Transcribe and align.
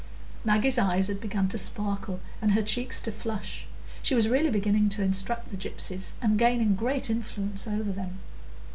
Maggie's 0.43 0.79
eyes 0.79 1.09
had 1.09 1.21
begun 1.21 1.47
to 1.49 1.59
sparkle 1.59 2.21
and 2.41 2.53
her 2.53 2.63
cheeks 2.63 2.99
to 3.01 3.11
flush,—she 3.11 4.15
was 4.15 4.27
really 4.27 4.49
beginning 4.49 4.89
to 4.89 5.03
instruct 5.03 5.51
the 5.51 5.57
gypsies, 5.69 6.13
and 6.23 6.39
gaining 6.39 6.73
great 6.75 7.07
influence 7.11 7.67
over 7.67 7.91
them. 7.91 8.17